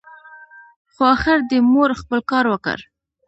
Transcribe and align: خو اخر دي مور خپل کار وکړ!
خو 0.93 1.03
اخر 1.15 1.37
دي 1.49 1.57
مور 1.73 1.91
خپل 2.01 2.19
کار 2.31 2.45
وکړ! 2.49 2.77